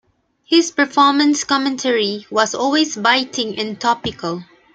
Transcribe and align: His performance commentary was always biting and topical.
His 0.43 0.71
performance 0.71 1.43
commentary 1.43 2.25
was 2.31 2.55
always 2.55 2.95
biting 2.97 3.55
and 3.59 3.79
topical. 3.79 4.43